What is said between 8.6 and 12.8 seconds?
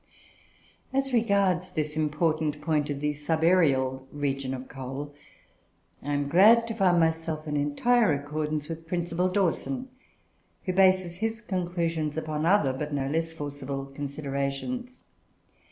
with Principal Dawson, who bases his conclusions upon other,